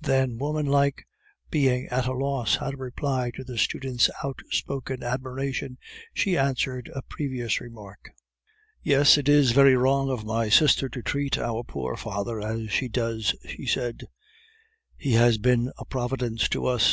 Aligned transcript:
Then, 0.00 0.38
woman 0.38 0.66
like, 0.66 1.08
being 1.50 1.86
at 1.88 2.06
a 2.06 2.12
loss 2.12 2.54
how 2.54 2.70
to 2.70 2.76
reply 2.76 3.32
to 3.34 3.42
the 3.42 3.58
student's 3.58 4.08
outspoken 4.22 5.02
admiration, 5.02 5.78
she 6.14 6.38
answered 6.38 6.88
a 6.94 7.02
previous 7.02 7.60
remark. 7.60 8.10
"Yes, 8.84 9.18
it 9.18 9.28
is 9.28 9.50
very 9.50 9.74
wrong 9.74 10.08
of 10.08 10.22
my 10.24 10.48
sister 10.48 10.88
to 10.88 11.02
treat 11.02 11.38
our 11.38 11.64
poor 11.64 11.96
father 11.96 12.40
as 12.40 12.70
she 12.70 12.86
does," 12.86 13.34
she 13.48 13.66
said; 13.66 14.04
"he 14.96 15.14
has 15.14 15.38
been 15.38 15.72
a 15.76 15.84
Providence 15.84 16.48
to 16.50 16.66
us. 16.66 16.88